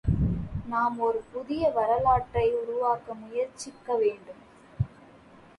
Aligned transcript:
நாம் 0.67 0.99
ஒரு 0.99 1.19
புதிய 1.33 1.69
வரலாற்றை 1.69 2.45
உருவாக்க 2.53 3.13
முயற்சிக்க 3.13 3.95
வேண்டும். 3.95 4.41